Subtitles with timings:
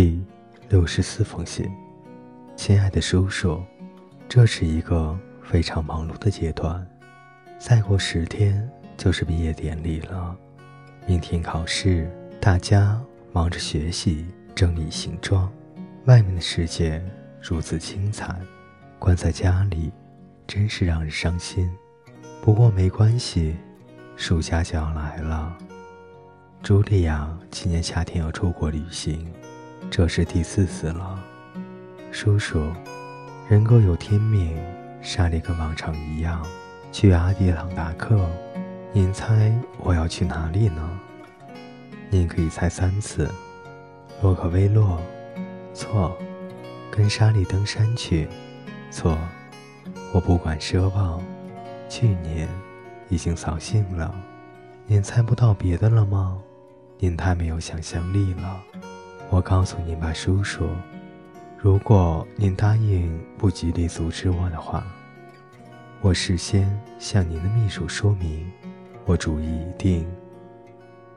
[0.00, 0.24] 第
[0.68, 1.68] 六十四封信，
[2.54, 3.60] 亲爱的叔叔，
[4.28, 6.86] 这是一个非常忙碌的阶段，
[7.58, 10.36] 再过十天就是毕业典礼了，
[11.04, 12.08] 明天考试，
[12.40, 12.96] 大家
[13.32, 14.24] 忙着学习，
[14.54, 15.52] 整理行装，
[16.04, 17.04] 外面的世界
[17.42, 18.40] 如此精彩，
[19.00, 19.90] 关在家里，
[20.46, 21.68] 真是让人伤心。
[22.40, 23.56] 不过没关系，
[24.14, 25.58] 暑假就要来了。
[26.62, 29.26] 茱莉亚今年夏天要出国旅行，
[29.90, 31.18] 这是第四次了。
[32.10, 32.72] 叔叔，
[33.48, 34.56] 人各有天命，
[35.00, 36.44] 莎莉跟往常一样
[36.92, 38.18] 去阿迪朗达克。
[38.92, 41.00] 您猜我要去哪里呢？
[42.10, 43.30] 您可以猜三次。
[44.22, 45.00] 洛克威洛，
[45.74, 46.16] 错。
[46.90, 48.28] 跟莎莉登山去，
[48.90, 49.16] 错。
[50.12, 51.22] 我不管奢望，
[51.88, 52.48] 去年
[53.08, 54.12] 已经扫兴了。
[54.86, 56.38] 您猜不到别的了吗？
[56.98, 58.60] 您太没有想象力了，
[59.30, 60.66] 我告诉您吧，叔叔，
[61.58, 64.82] 如果您答应不极力阻止我的话，
[66.00, 68.50] 我事先向您的秘书说明，
[69.04, 70.08] 我主意已定。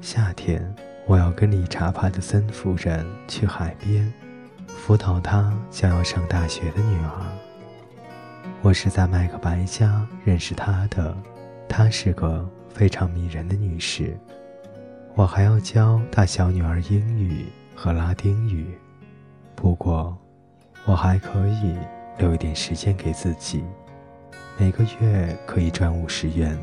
[0.00, 0.74] 夏天
[1.06, 4.12] 我要跟理查·帕特森夫人去海边，
[4.66, 7.22] 辅导她将要上大学的女儿。
[8.62, 11.16] 我是在麦克白家认识她的，
[11.68, 14.18] 她是个非常迷人的女士。
[15.14, 18.78] 我还要教大小女儿英语和拉丁语，
[19.54, 20.16] 不过
[20.84, 21.74] 我还可以
[22.18, 23.64] 留一点时间给自己，
[24.58, 26.58] 每个月可以赚五十元，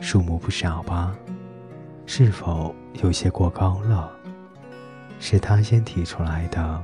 [0.00, 1.14] 数目不少吧？
[2.06, 4.10] 是否有些过高了？
[5.18, 6.82] 是他先提出来的，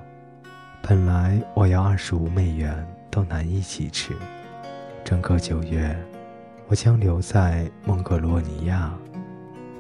[0.83, 4.15] 本来我要二十五美元都难以启齿。
[5.05, 5.97] 整个九月，
[6.69, 8.93] 我将留在蒙哥罗尼亚。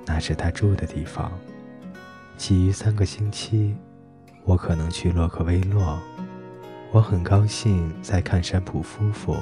[0.06, 1.30] 那是他住的地方。
[2.36, 3.74] 其余三个星期，
[4.44, 5.98] 我可能去洛克威洛。
[6.92, 9.34] 我很高兴在看山普夫妇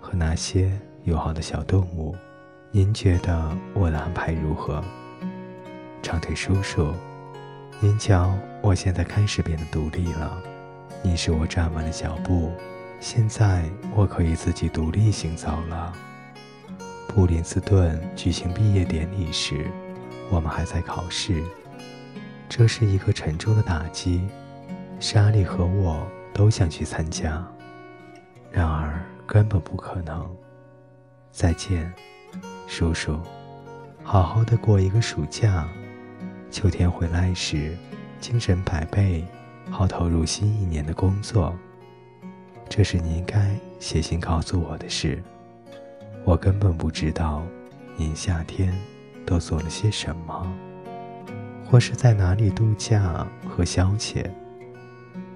[0.00, 0.72] 和那些
[1.04, 2.16] 友好的小动物。
[2.70, 4.82] 您觉得我的安排如何？
[6.02, 6.94] 长腿叔叔，
[7.78, 10.42] 您瞧，我现在开始变得独立了。
[11.02, 12.52] 你使我站稳了脚步，
[13.00, 15.92] 现在我可以自己独立行走了。
[17.06, 19.66] 布林斯顿举行毕业典礼时。
[20.32, 21.42] 我们还在考试，
[22.50, 24.28] 这是一个沉重的打击。
[24.98, 27.46] 莎莉和我都想去参加，
[28.50, 30.28] 然而根本不可能。
[31.30, 31.90] 再见，
[32.66, 33.20] 叔叔，
[34.02, 35.68] 好好的过一个暑假。
[36.50, 37.76] 秋天回来时，
[38.18, 39.24] 精神百倍，
[39.70, 41.56] 好投入新一年的工作。
[42.68, 45.22] 这是你应该写信告诉我的事。
[46.24, 47.44] 我根本不知道，
[47.96, 48.76] 您夏天。
[49.26, 50.52] 都做了些什么，
[51.70, 54.28] 或是在哪里度假和消遣？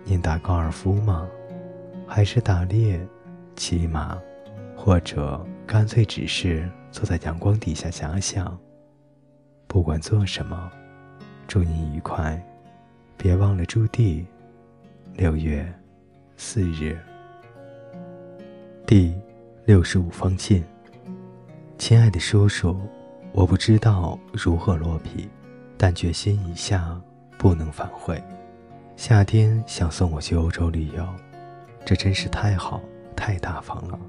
[0.03, 1.29] 您打高尔夫吗？
[2.09, 3.01] 还是打猎、
[3.55, 4.19] 骑马，
[4.77, 8.59] 或者干脆只是坐在阳光底下遐想？
[9.69, 10.69] 不管做什么，
[11.47, 12.45] 祝您愉快！
[13.17, 14.27] 别忘了驻地。
[15.15, 15.73] 六月
[16.37, 16.99] 四日，
[18.85, 19.15] 第
[19.65, 20.65] 六十五封信，
[21.79, 22.77] 亲爱的叔叔。
[23.31, 25.29] 我不知道如何落笔，
[25.87, 26.99] 但决心已下，
[27.37, 28.19] 不能反悔。
[28.97, 31.07] 夏天想送我去欧洲旅游，
[31.85, 32.81] 这真是太好、
[33.15, 34.01] 太大方了。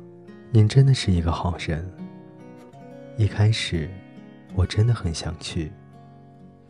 [0.51, 1.85] 您真的是一个好人。
[3.17, 3.89] 一开始，
[4.53, 5.69] 我真的很想去，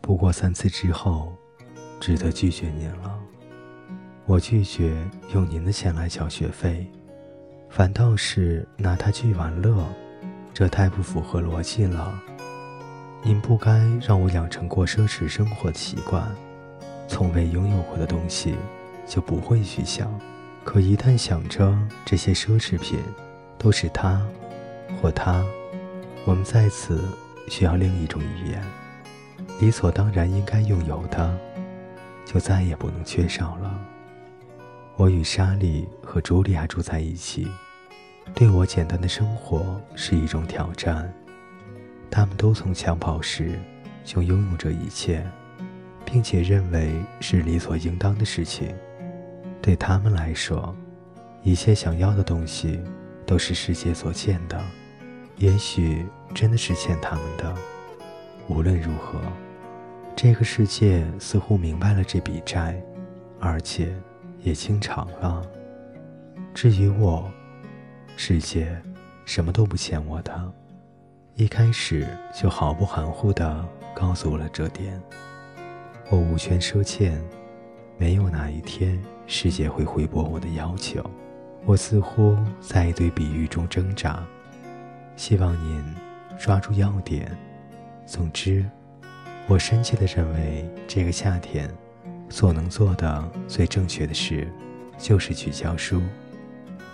[0.00, 1.32] 不过三次之后，
[2.00, 3.16] 只得拒绝您了。
[4.24, 6.84] 我拒绝用您的钱来交学费，
[7.70, 9.86] 反倒是拿它去玩乐，
[10.52, 12.20] 这太不符合逻辑了。
[13.26, 16.24] 您不该让我养成过奢侈生活的习惯，
[17.08, 18.54] 从未拥有过的东西
[19.04, 20.08] 就不会去想，
[20.62, 23.00] 可一旦想着这些奢侈品
[23.58, 24.24] 都是他
[25.02, 25.44] 或他，
[26.24, 27.02] 我们在此
[27.48, 28.62] 需要另一种语言，
[29.58, 31.36] 理所当然应该拥有的，
[32.24, 33.76] 就再也不能缺少了。
[34.94, 37.48] 我与莎莉和茱莉亚住在一起，
[38.36, 41.12] 对我简单的生活是一种挑战。
[42.10, 43.58] 他们都从襁褓时
[44.04, 45.24] 就拥有着一切，
[46.04, 48.74] 并且认为是理所应当的事情。
[49.60, 50.74] 对他们来说，
[51.42, 52.80] 一切想要的东西
[53.26, 54.62] 都是世界所欠的，
[55.36, 57.54] 也许真的是欠他们的。
[58.48, 59.20] 无论如何，
[60.14, 62.80] 这个世界似乎明白了这笔债，
[63.40, 63.92] 而且
[64.42, 65.42] 也清偿了。
[66.54, 67.28] 至于我，
[68.16, 68.80] 世界
[69.24, 70.52] 什么都不欠我的。
[71.38, 73.62] 一开始就毫不含糊地
[73.94, 74.98] 告诉我了这点，
[76.08, 77.22] 我无权赊欠，
[77.98, 81.04] 没有哪一天世界会回驳我的要求。
[81.66, 84.26] 我似乎在一堆比喻中挣扎，
[85.14, 85.84] 希望您
[86.38, 87.30] 抓住要点。
[88.06, 88.64] 总之，
[89.46, 91.70] 我深切地认为，这个夏天
[92.30, 94.50] 所能做的最正确的事，
[94.96, 96.00] 就是去教书，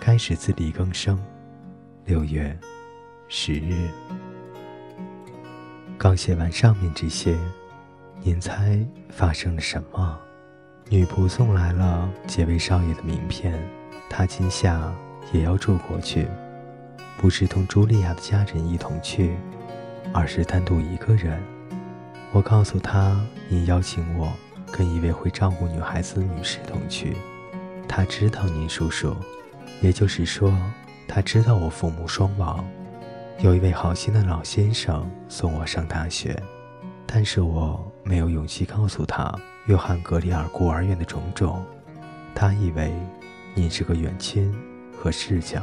[0.01, 1.17] 开始自力更生。
[2.03, 2.53] 六月
[3.29, 3.87] 十日，
[6.03, 7.39] 刚写完上面这些，
[8.21, 8.77] 您猜
[9.07, 10.19] 发生了什么？
[10.89, 13.57] 女仆送来了几位少爷的名片。
[14.09, 14.93] 他今夏
[15.31, 16.27] 也要住过去，
[17.17, 19.37] 不是同茱莉亚的家人一同去，
[20.13, 21.41] 而是单独一个人。
[22.33, 23.17] 我告诉他，
[23.47, 24.33] 您邀请我
[24.73, 27.15] 跟一位会照顾女孩子的女士同去。
[27.87, 29.15] 他知道您叔叔，
[29.79, 30.53] 也就是说，
[31.07, 32.61] 他知道我父母双亡。
[33.39, 36.41] 有一位好心的老先生送我上大学，
[37.05, 39.33] 但是我没有勇气告诉他
[39.67, 41.63] 约翰格里尔孤儿院的种种。
[42.33, 42.93] 他以为。
[43.55, 44.51] 你是个远亲
[44.97, 45.61] 和视角，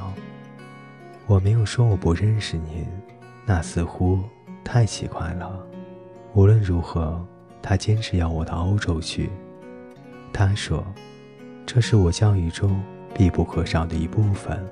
[1.27, 2.87] 我没有说我不认识您，
[3.45, 4.23] 那似乎
[4.63, 5.61] 太奇怪了。
[6.35, 7.21] 无论如何，
[7.61, 9.29] 他坚持要我到欧洲去。
[10.33, 10.87] 他说，
[11.67, 12.81] 这是我教育中
[13.13, 14.65] 必不可少的一部分，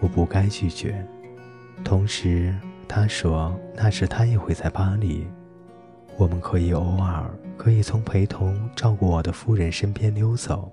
[0.00, 1.02] 我不该拒绝。
[1.84, 2.54] 同时，
[2.86, 5.26] 他说那时他也会在巴黎，
[6.16, 10.70] 我们可以偶尔可以从陪同照顾我的夫人身边溜走。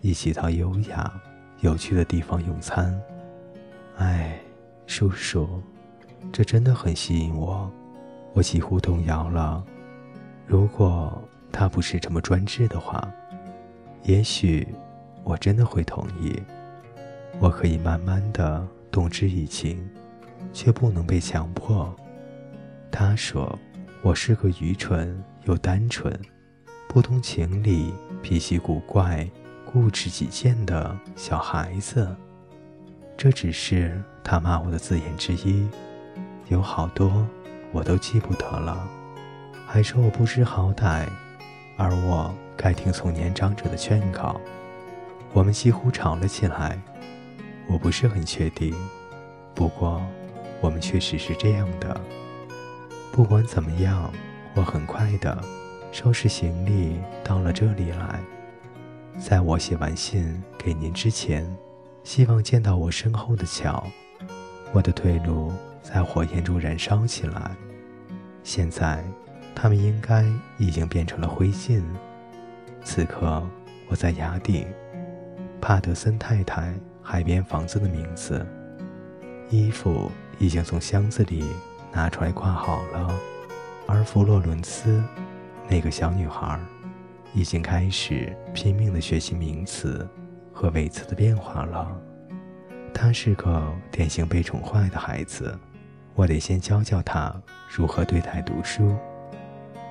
[0.00, 1.12] 一起到优雅、
[1.60, 3.00] 有趣的地方用餐。
[3.98, 4.36] 哎，
[4.86, 5.48] 叔叔，
[6.32, 7.70] 这真的很吸引我，
[8.32, 9.62] 我几乎动摇了。
[10.44, 13.08] 如果他不是这么专制的话，
[14.02, 14.66] 也许
[15.22, 16.42] 我真的会同意。
[17.38, 19.88] 我可以慢慢的动之以情，
[20.52, 21.94] 却不能被强迫。
[22.90, 23.58] 他说
[24.02, 26.18] 我是个愚蠢又单纯、
[26.88, 29.28] 不通情理、脾气古怪。
[29.64, 32.14] 固执己见的小孩子，
[33.16, 35.66] 这只是他骂我的字眼之一，
[36.48, 37.26] 有好多
[37.72, 38.86] 我都记不得了。
[39.66, 41.08] 还说我不知好歹，
[41.78, 44.38] 而我该听从年长者的劝告。
[45.32, 46.78] 我们几乎吵了起来，
[47.66, 48.74] 我不是很确定，
[49.54, 50.02] 不过
[50.82, 51.98] 确实是这样的。
[53.12, 54.12] 不管怎么样，
[54.54, 55.42] 我很快的
[55.92, 58.20] 收拾行李到了这里来。
[59.18, 61.46] 在我写完信给您之前，
[62.02, 63.86] 希望见到我身后的桥。
[64.72, 65.52] 我的退路
[65.82, 67.52] 在火焰中燃烧起来。
[68.42, 69.04] 现在，
[69.54, 70.24] 它们应该
[70.58, 71.82] 已经变成了灰烬。
[72.82, 73.46] 此刻，
[73.86, 74.66] 我在崖底。
[75.60, 78.44] 帕德森太太海边房子的名字。
[79.50, 81.44] 衣服已经从箱子里
[81.92, 83.14] 拿出来挂好了。
[83.86, 85.02] 而弗洛伦斯，
[85.68, 86.58] 那个小女孩。
[87.34, 90.06] 已经开始拼命地学习名词
[90.52, 91.90] 和尾词的变化了。
[92.92, 95.58] 她是个典型被宠坏的孩子，
[96.14, 97.34] 我得先教教她
[97.74, 98.94] 如何对待读书。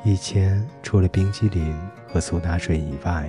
[0.04, 1.76] 以前除了冰激凌
[2.08, 3.28] 和苏打水以外，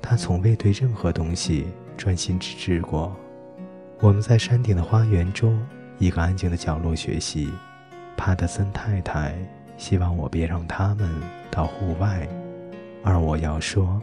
[0.00, 1.66] 他从未对任何东西
[1.96, 3.16] 专心致志过。
[3.98, 5.60] 我们在山顶的花园中
[5.98, 7.52] 一个安静的角落学习。
[8.16, 9.34] 帕特森太太
[9.76, 11.10] 希望我别让他们
[11.50, 12.28] 到户外。
[13.02, 14.00] 而我要说，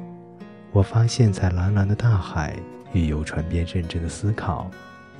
[0.71, 2.55] 我发现，在蓝蓝的大海
[2.93, 4.69] 与游船边认真的思考，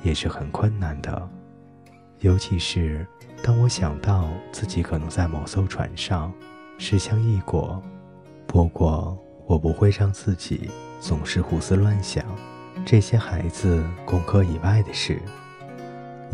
[0.02, 1.28] 也是很困难的。
[2.20, 3.04] 尤其是
[3.42, 6.32] 当我想到自己可能在某艘船上，
[6.78, 7.82] 驶向异国。
[8.46, 10.70] 不过，我不会让自己
[11.00, 12.24] 总是胡思乱想
[12.84, 15.20] 这些孩子功课以外的事。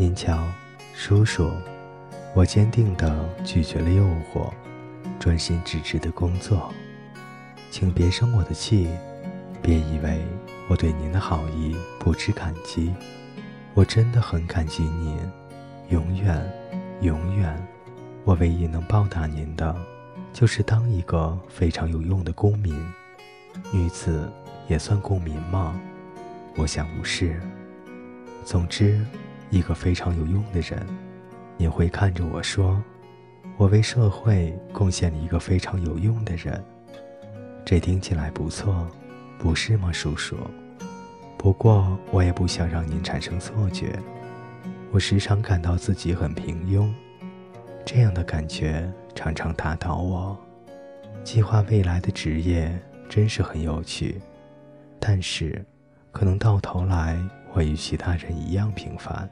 [0.01, 0.47] 您瞧，
[0.93, 1.51] 叔叔，
[2.33, 4.49] 我坚定地拒绝了诱惑，
[5.19, 6.73] 专心致志的工作。
[7.69, 8.87] 请别生我的气，
[9.61, 10.25] 别以为
[10.69, 12.95] 我对您的好意不知感激，
[13.73, 15.19] 我真的很感激您，
[15.89, 16.49] 永远，
[17.01, 17.53] 永远，
[18.23, 19.75] 我唯一能报答您的，
[20.31, 22.73] 就是当一个非常有用的公民。
[23.69, 24.31] 女子
[24.69, 25.77] 也算公民吗？
[26.55, 27.37] 我想不是。
[28.45, 29.05] 总之，
[29.49, 30.85] 一个非常有用的人，
[31.57, 32.81] 你会看着我说，
[33.57, 36.63] 我为社会贡献了一个非常有用的人。
[37.65, 38.87] 这听起来不错，
[39.37, 40.37] 不是吗，叔叔？
[41.37, 43.97] 不过我也不想让您产生错觉。
[44.91, 46.91] 我时常感到自己很平庸，
[47.85, 50.37] 这样的感觉常常打倒我。
[51.23, 52.77] 计划未来的职业
[53.07, 54.19] 真是很有趣，
[54.99, 55.63] 但是
[56.11, 57.19] 可能到头来
[57.53, 59.29] 我与其他人一样平凡，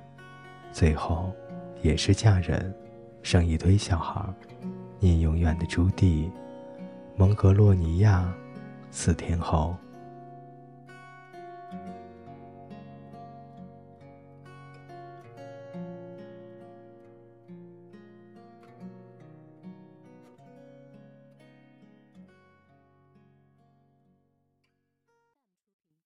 [0.71, 1.31] 最后
[1.81, 2.74] 也是嫁人，
[3.21, 4.24] 生一堆小孩。
[5.00, 6.29] 你永远的朱棣。
[7.15, 8.31] 蒙格洛尼亚，
[8.91, 9.75] 四天后，